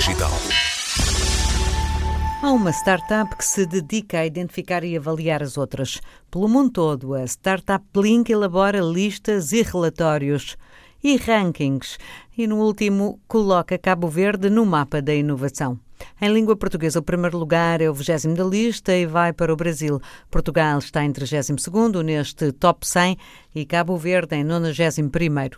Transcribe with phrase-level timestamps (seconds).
[0.00, 0.30] digital.
[2.42, 6.00] Há uma startup que se dedica a identificar e avaliar as outras.
[6.30, 10.56] Pelo mundo todo, a Startup Blink elabora listas e relatórios
[11.04, 11.98] e rankings
[12.36, 15.78] e, no último, coloca Cabo Verde no mapa da inovação.
[16.18, 19.56] Em língua portuguesa, o primeiro lugar é o 20 da lista e vai para o
[19.56, 20.00] Brasil.
[20.30, 23.18] Portugal está em 32 neste top 100
[23.54, 25.10] e Cabo Verde em 91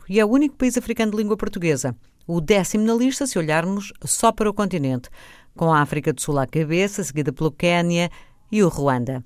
[0.08, 1.94] e é o único país africano de língua portuguesa.
[2.26, 5.08] O décimo na lista, se olharmos só para o continente
[5.56, 8.10] com a África do Sul à cabeça, seguida pelo Quênia
[8.50, 9.22] e o Ruanda.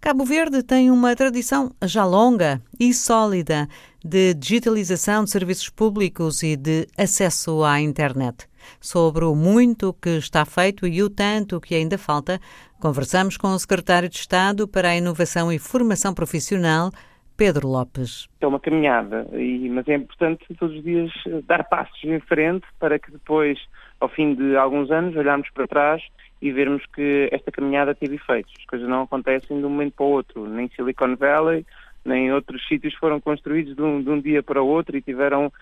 [0.00, 3.68] Cabo Verde tem uma tradição já longa e sólida
[4.04, 8.48] de digitalização de serviços públicos e de acesso à internet.
[8.80, 12.40] Sobre o muito que está feito e o tanto que ainda falta,
[12.80, 16.92] conversamos com o secretário de Estado para a Inovação e Formação Profissional,
[17.38, 18.28] Pedro Lopes.
[18.40, 19.26] É uma caminhada,
[19.70, 21.10] mas é importante todos os dias
[21.46, 23.58] dar passos em frente para que depois
[24.00, 26.02] ao fim de alguns anos, olharmos para trás
[26.40, 28.52] e vermos que esta caminhada teve efeitos.
[28.58, 30.46] As coisas não acontecem de um momento para o outro.
[30.46, 31.66] Nem Silicon Valley,
[32.04, 35.46] nem outros sítios foram construídos de um, de um dia para o outro e tiveram
[35.46, 35.52] uh,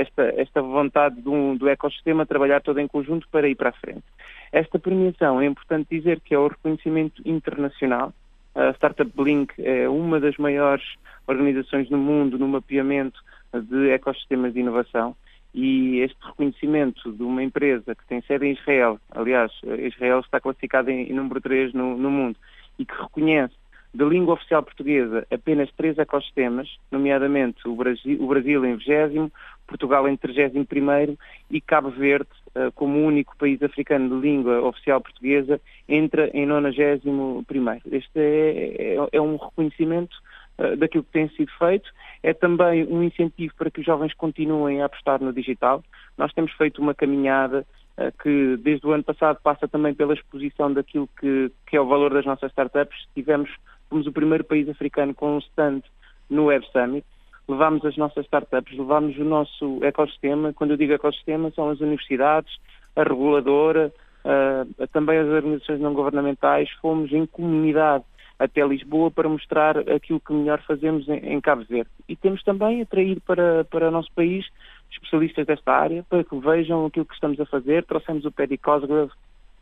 [0.00, 4.04] esta, esta vontade um, do ecossistema trabalhar todo em conjunto para ir para a frente.
[4.50, 8.12] Esta premiação é importante dizer que é o reconhecimento internacional.
[8.58, 10.84] A Startup Blink é uma das maiores
[11.28, 13.22] organizações no mundo no mapeamento
[13.54, 15.14] de ecossistemas de inovação
[15.54, 20.90] e este reconhecimento de uma empresa que tem sede em Israel, aliás, Israel está classificada
[20.90, 22.36] em, em número 3 no, no, mundo,
[22.80, 23.54] e que reconhece
[23.94, 29.32] da língua oficial portuguesa apenas três ecossistemas, nomeadamente o Brasil, o Brasil em 20
[29.68, 31.16] Portugal em 31
[31.48, 32.28] e Cabo Verde,
[32.74, 37.44] como único país africano de língua oficial portuguesa, entra em 91
[37.90, 40.16] Este é, é, é um reconhecimento
[40.58, 41.90] uh, daquilo que tem sido feito
[42.22, 45.82] é também um incentivo para que os jovens continuem a apostar no digital.
[46.16, 47.64] Nós temos feito uma caminhada
[47.96, 51.86] uh, que desde o ano passado passa também pela exposição daquilo que, que é o
[51.86, 53.06] valor das nossas startups.
[53.14, 53.50] Tivemos,
[53.88, 55.82] fomos o primeiro país africano com um stand
[56.28, 57.06] no Web Summit.
[57.48, 60.52] Levámos as nossas startups, levámos o nosso ecossistema.
[60.52, 62.54] Quando eu digo ecossistema, são as universidades,
[62.94, 63.92] a reguladora,
[64.24, 66.68] uh, também as organizações não governamentais.
[66.82, 68.04] Fomos em comunidade
[68.38, 71.90] até Lisboa para mostrar aquilo que melhor fazemos em, em Cabo Verde.
[72.08, 74.46] E temos também atrair para, para o nosso país
[74.90, 77.84] especialistas desta área para que vejam aquilo que estamos a fazer.
[77.84, 79.10] Trouxemos o Paddy Cosgrove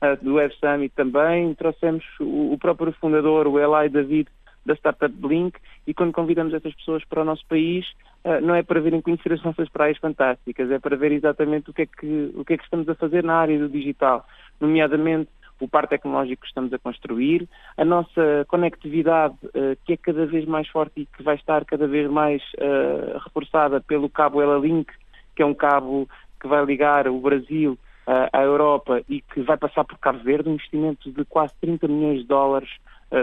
[0.03, 4.29] uh, do Web Summit também, trouxemos o, o próprio fundador, o Eli David,
[4.67, 7.87] da Startup Blink e quando convidamos essas pessoas para o nosso país
[8.25, 11.73] uh, não é para virem conhecer as nossas praias fantásticas, é para ver exatamente o
[11.73, 14.27] que é que, o que, é que estamos a fazer na área do digital,
[14.61, 20.27] nomeadamente o par tecnológico que estamos a construir, a nossa conectividade, uh, que é cada
[20.27, 24.93] vez mais forte e que vai estar cada vez mais uh, reforçada pelo cabo Ela-Link,
[25.35, 26.09] que é um cabo
[26.41, 27.79] que vai ligar o Brasil
[28.33, 32.21] à Europa e que vai passar por Cabo Verde, um investimento de quase 30 milhões
[32.21, 32.71] de dólares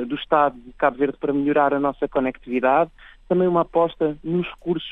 [0.08, 2.90] do Estado de Cabo Verde para melhorar a nossa conectividade,
[3.28, 4.90] também uma aposta nos recursos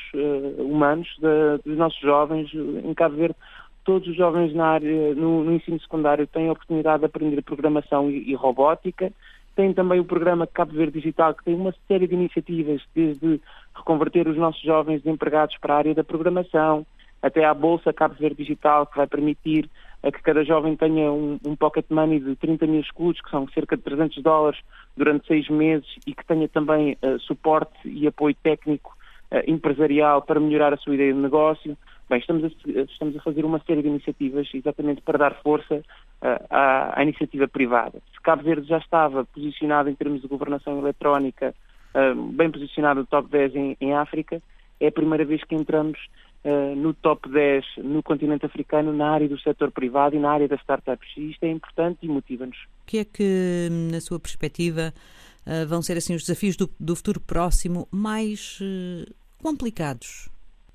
[0.58, 3.36] humanos de, dos nossos jovens em Cabo Verde,
[3.84, 8.10] todos os jovens na área, no, no, ensino secundário têm a oportunidade de aprender programação
[8.10, 9.12] e, e, robótica.
[9.56, 13.42] Tem também o programa Cabo Verde Digital, que tem uma série de iniciativas, desde
[13.76, 16.86] reconverter os nossos jovens empregados para a área da programação,
[17.22, 19.70] até à Bolsa Cabo Verde Digital, que vai permitir
[20.04, 23.48] a que cada jovem tenha um, um pocket money de 30 mil escudos, que são
[23.50, 24.60] cerca de 300 dólares,
[24.98, 28.96] durante seis meses, e que tenha também uh, suporte e apoio técnico
[29.32, 31.78] uh, empresarial para melhorar a sua ideia de negócio.
[32.10, 32.48] Bem, estamos a,
[32.82, 37.48] estamos a fazer uma série de iniciativas exatamente para dar força uh, à, à, iniciativa
[37.48, 38.02] privada.
[38.14, 41.54] Se Cabo Verde já estava posicionado em termos de governação eletrónica,
[42.34, 44.42] bem posicionado no top 10 em, em, África,
[44.80, 46.00] é a primeira vez que entramos
[46.46, 50.48] uh, no top 10 no continente africano na área do setor privado e na área
[50.48, 51.10] das startups.
[51.18, 52.58] E isto é importante e motiva-nos.
[52.58, 54.94] O que é que, na sua perspectiva,
[55.68, 58.60] vão ser assim os desafios do, do futuro próximo mais
[59.42, 60.30] complicados?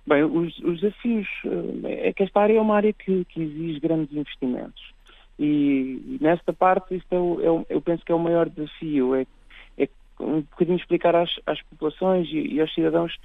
[0.07, 3.81] Bem, os, os, desafios eh, é que esta área é uma área que, que exige
[3.81, 4.95] grandes investimentos.
[5.37, 9.17] E, e nesta parte, isto é o, é eu penso que é o maior desafio,
[9.17, 9.27] é,
[9.77, 9.89] é
[10.21, 13.17] um bocadinho explicar às, às populações e, e, aos cidadãos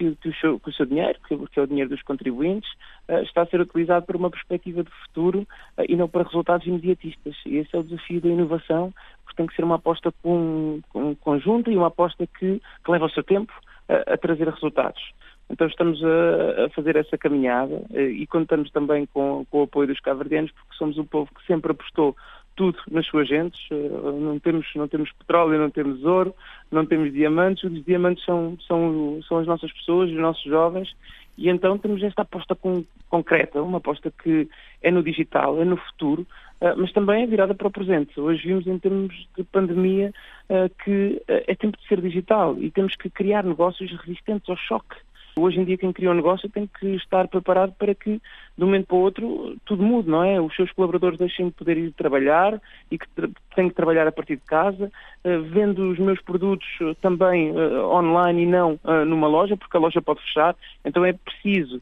[0.00, 2.70] que, que, o seu, que, o seu, dinheiro, que, que, é o dinheiro dos contribuintes,
[3.08, 5.40] uh, está a ser utilizado por uma perspectiva de futuro
[5.76, 7.36] uh, e não para resultados imediatistas.
[7.44, 11.14] E esse é o desafio da inovação, porque tem que ser uma aposta com, com,
[11.16, 13.52] conjunta e uma aposta que, leva o seu tempo
[13.90, 15.02] uh, a trazer resultados.
[15.50, 19.98] Então estamos a, a, fazer essa caminhada e contamos também com, com o apoio dos
[19.98, 22.16] caverdianos porque somos um povo que sempre apostou
[22.56, 23.60] tudo nas suas gentes.
[23.70, 26.34] Não temos, não temos petróleo, não temos ouro,
[26.70, 27.64] não temos diamantes.
[27.64, 30.94] Os diamantes são, são, são as nossas pessoas, os nossos jovens.
[31.40, 34.46] E então temos esta aposta com, concreta, uma aposta que
[34.82, 36.26] é no digital, é no futuro,
[36.60, 38.20] uh, mas também é virada para o presente.
[38.20, 40.12] Hoje vimos em termos de pandemia
[40.50, 44.96] uh, que é tempo de ser digital e temos que criar negócios resistentes ao choque.
[45.40, 48.20] Hoje em dia quem cria um negócio tem que estar preparado para que
[48.56, 50.40] de um momento para o outro tudo mude, não é?
[50.40, 52.60] Os seus colaboradores deixem de poder ir trabalhar
[52.90, 53.06] e que
[53.54, 54.86] têm que trabalhar a partir de casa,
[55.24, 59.80] uh, vendo os meus produtos uh, também uh, online e não numa loja, porque a
[59.80, 60.54] loja pode fechar,
[60.84, 61.80] então é preciso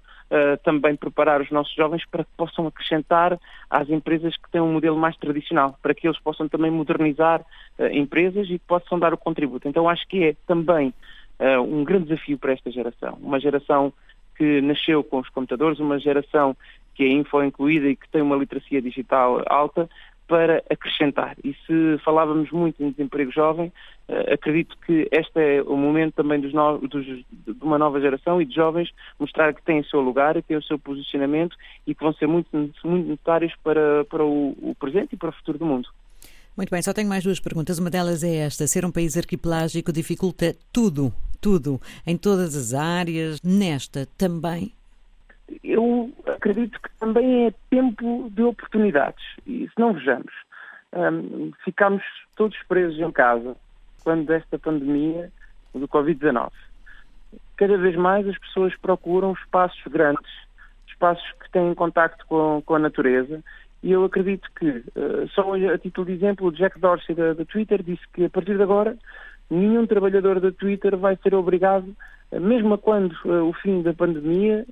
[0.62, 3.38] também preparar os nossos jovens para que possam acrescentar
[3.70, 7.43] às empresas que têm um modelo mais tradicional, para que eles possam também modernizar
[7.93, 9.66] empresas e que possam dar o contributo.
[9.66, 10.93] Então acho que é também
[11.38, 13.19] uh, um grande desafio para esta geração.
[13.20, 13.93] Uma geração
[14.37, 16.56] que nasceu com os computadores, uma geração
[16.94, 19.88] que é info incluída e que tem uma literacia digital alta,
[20.29, 21.37] para acrescentar.
[21.43, 23.73] E se falávamos muito em desemprego jovem,
[24.08, 27.25] uh, acredito que este é o momento também dos dos, de
[27.62, 30.62] uma nova geração e de jovens mostrar que têm o seu lugar, que têm o
[30.62, 31.56] seu posicionamento
[31.87, 35.32] e que vão ser muito, muito necessários para, para o, o presente e para o
[35.32, 35.88] futuro do mundo.
[36.55, 37.79] Muito bem, só tenho mais duas perguntas.
[37.79, 43.40] Uma delas é esta: ser um país arquipelágico dificulta tudo, tudo, em todas as áreas,
[43.43, 44.73] nesta também?
[45.64, 49.25] Eu acredito que também é tempo de oportunidades.
[49.46, 50.32] E se não vejamos,
[50.93, 52.02] um, ficamos
[52.37, 53.56] todos presos em casa
[54.05, 55.32] quando desta pandemia
[55.75, 56.50] do Covid-19.
[57.56, 60.31] Cada vez mais as pessoas procuram espaços grandes,
[60.87, 63.43] espaços que têm contacto com, com a natureza
[63.82, 67.44] e eu acredito que, uh, só a título de exemplo, o Jack Dorsey da, da
[67.44, 68.96] Twitter disse que a partir de agora
[69.50, 71.95] nenhum trabalhador da Twitter vai ser obrigado,
[72.33, 74.67] uh, mesmo quando uh, o fim da pandemia,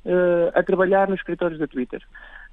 [0.55, 2.02] a trabalhar nos escritórios da Twitter.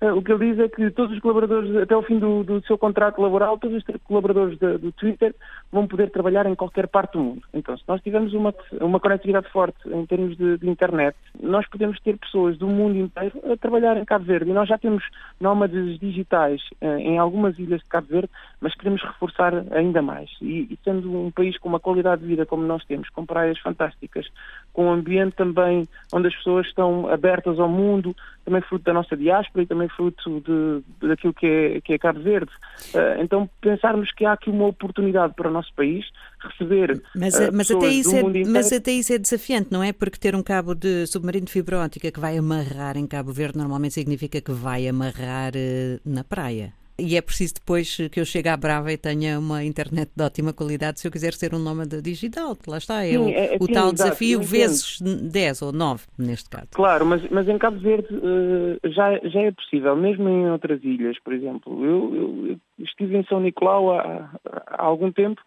[0.04, 2.62] Eh, o que ele diz é que todos os colaboradores, até o fim do, do
[2.68, 5.34] seu contrato laboral, todos os colaboradores de, do Twitter
[5.72, 7.42] vão poder trabalhar em qualquer parte do mundo.
[7.54, 11.98] Então, se nós tivermos uma, uma conectividade forte em termos de, de internet, nós podemos
[12.02, 14.52] ter pessoas do mundo inteiro a trabalhar em Cabo Verde.
[14.52, 15.06] E nós já temos
[15.40, 18.30] nómadas digitais eh, em algumas ilhas de Cabo Verde,
[18.60, 20.30] mas queremos reforçar ainda mais.
[20.42, 23.58] E, e sendo um país com uma qualidade de vida como nós temos, com praias
[23.60, 24.28] fantásticas,
[24.74, 28.14] com um ambiente também onde as pessoas estão abertas ao mundo,
[28.46, 32.20] também fruto da nossa diáspora e também fruto de, daquilo que é, que é Cabo
[32.22, 32.52] Verde.
[32.94, 36.06] Uh, então, pensarmos que há aqui uma oportunidade para o nosso país
[36.40, 37.02] receber.
[37.16, 39.94] Mas, uh, mas, até, isso é, mas até isso é desafiante, não é?
[39.94, 43.58] Porque ter um cabo de submarino de fibra óptica que vai amarrar em Cabo Verde
[43.58, 46.74] normalmente significa que vai amarrar uh, na praia.
[46.98, 50.54] E é preciso depois que eu chegue à Brava e tenha uma internet de ótima
[50.54, 52.56] qualidade se eu quiser ser um nómada digital.
[52.68, 56.06] Lá está, é sim, o, é, o sim, tal exato, desafio vezes 10 ou 9,
[56.20, 56.68] neste caso.
[56.72, 61.18] Claro, mas, mas em Cabo Verde uh, já, já é possível, mesmo em outras ilhas,
[61.24, 61.84] por exemplo.
[61.84, 65.42] Eu, eu, eu estive em São Nicolau há, há algum tempo,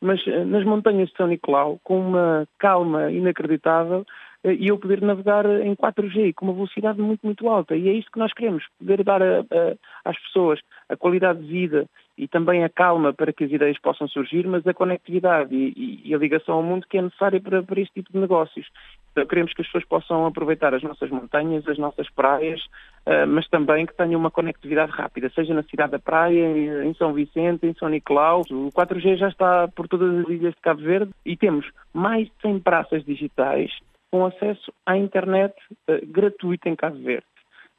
[0.00, 4.06] mas uh, nas montanhas de São Nicolau, com uma calma inacreditável, eh,
[4.44, 7.76] e eu poder navegar em 4G com uma velocidade muito, muito alta.
[7.76, 11.46] E é isto que nós queremos, poder dar a, a, às pessoas a qualidade de
[11.46, 11.86] vida
[12.18, 16.14] e também a calma para que as ideias possam surgir, mas a conectividade e, e
[16.14, 18.66] a ligação ao mundo que é necessária para, para este tipo de negócios.
[19.12, 22.60] Então, queremos que as pessoas possam aproveitar as nossas montanhas, as nossas praias,
[23.06, 27.12] uh, mas também que tenham uma conectividade rápida, seja na cidade da praia, em São
[27.12, 28.42] Vicente, em São Nicolau.
[28.50, 32.32] O 4G já está por todas as ilhas de Cabo Verde e temos mais de
[32.42, 33.70] 100 praças digitais
[34.12, 35.54] com acesso à internet
[35.88, 37.26] uh, gratuita em Cabo Verde,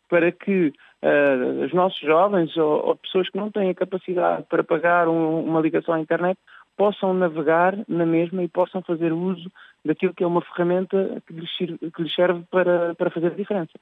[0.09, 0.73] para que
[1.03, 5.43] uh, os nossos jovens ou, ou, pessoas que não têm a capacidade para pagar um,
[5.45, 6.37] uma ligação à internet
[6.75, 9.51] possam navegar na mesma e possam fazer uso
[9.85, 13.73] daquilo que é uma ferramenta que lhes, que lhes serve para, para fazer a diferença.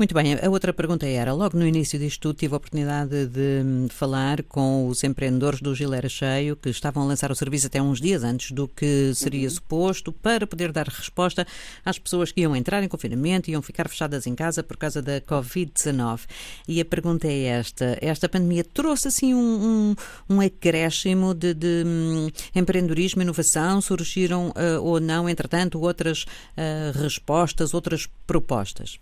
[0.00, 3.62] Muito bem, a outra pergunta era: logo no início disto tudo, tive a oportunidade de
[3.62, 7.82] hum, falar com os empreendedores do Gilera Cheio, que estavam a lançar o serviço até
[7.82, 9.54] uns dias antes do que seria uhum.
[9.54, 11.46] suposto, para poder dar resposta
[11.84, 15.02] às pessoas que iam entrar em confinamento e iam ficar fechadas em casa por causa
[15.02, 16.20] da Covid-19.
[16.66, 19.94] E a pergunta é esta: esta pandemia trouxe assim um,
[20.30, 23.82] um, um acréscimo de, de um, empreendedorismo, inovação?
[23.82, 28.98] Surgiram uh, ou não, entretanto, outras uh, respostas, outras propostas?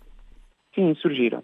[0.79, 1.43] Sim, surgiram.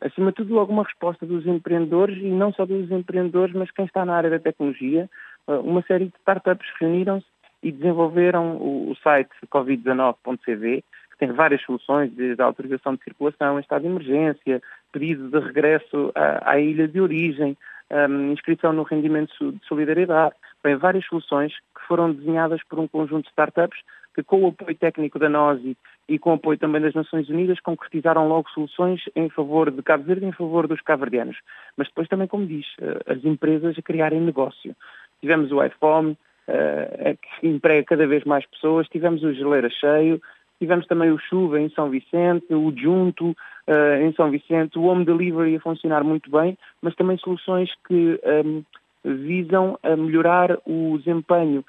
[0.00, 4.02] Acima de tudo, alguma resposta dos empreendedores, e não só dos empreendedores, mas quem está
[4.02, 5.10] na área da tecnologia.
[5.46, 7.26] Uh, uma série de startups reuniram-se
[7.62, 13.60] e desenvolveram o, o site covid19.cv, que tem várias soluções, desde a autorização de circulação,
[13.60, 17.58] estado de emergência, pedido de regresso à, à ilha de origem,
[17.90, 20.34] um, inscrição no rendimento de solidariedade,
[20.64, 23.78] bem, várias soluções que foram desenhadas por um conjunto de startups
[24.14, 25.76] que com o apoio técnico da NOSI
[26.08, 30.26] e com apoio também das Nações Unidas concretizaram logo soluções em favor de Cabo Verde
[30.26, 31.36] em favor dos cabo-verdianos.
[31.76, 34.74] Mas depois também, como diz, eh, as empresas a criarem negócio.
[35.20, 36.16] Tivemos o iPhone,
[36.48, 40.20] uh, que emprega cada vez mais pessoas, tivemos o Geleira Cheio,
[40.58, 45.04] tivemos também o Chuva em São Vicente, o Junto uh, em São Vicente, o Home
[45.04, 48.62] Delivery a funcionar muito bem, mas também soluções que um,
[49.04, 51.64] visam a melhorar o desempenho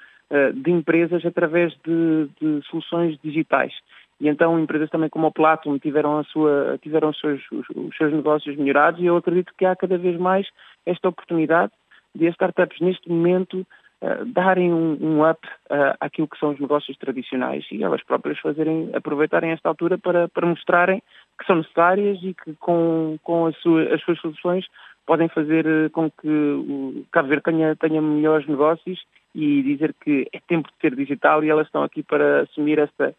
[0.56, 3.72] de empresas através de, de, soluções digitais.
[4.20, 7.96] E então empresas também como o Platinum tiveram, a sua, tiveram os, seus, os, os
[7.96, 10.46] seus negócios melhorados e eu acredito que há cada vez mais
[10.84, 11.72] esta oportunidade
[12.14, 13.64] de as startups neste momento
[14.02, 18.38] uh, darem um, um up uh, àquilo que são os negócios tradicionais e elas próprias
[18.40, 21.00] fazerem, aproveitarem esta altura para, para mostrarem
[21.38, 24.66] que são necessárias e que com, com as, suas, as suas soluções
[25.06, 29.00] podem fazer uh, com que o Cabo Verde tenha, tenha melhores negócios
[29.32, 33.14] e dizer que é tempo de ser digital e elas estão aqui para assumir esta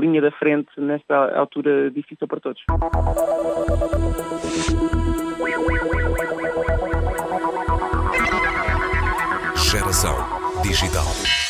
[0.00, 2.62] linha da frente nesta altura difícil para todos.
[9.70, 10.14] Geração
[10.62, 11.49] digital.